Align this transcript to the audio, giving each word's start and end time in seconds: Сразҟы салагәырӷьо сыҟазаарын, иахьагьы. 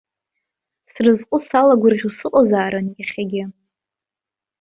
Сразҟы 0.91 1.37
салагәырӷьо 1.47 2.09
сыҟазаарын, 2.17 2.87
иахьагьы. 2.99 3.43